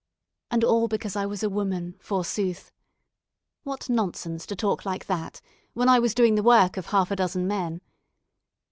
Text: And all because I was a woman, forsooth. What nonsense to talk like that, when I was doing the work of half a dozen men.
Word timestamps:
And 0.49 0.63
all 0.63 0.87
because 0.87 1.15
I 1.15 1.27
was 1.27 1.43
a 1.43 1.49
woman, 1.51 1.95
forsooth. 1.99 2.71
What 3.61 3.87
nonsense 3.87 4.47
to 4.47 4.55
talk 4.55 4.83
like 4.83 5.05
that, 5.05 5.41
when 5.73 5.89
I 5.89 5.99
was 5.99 6.15
doing 6.15 6.33
the 6.33 6.41
work 6.41 6.75
of 6.75 6.87
half 6.87 7.11
a 7.11 7.15
dozen 7.15 7.45
men. 7.47 7.81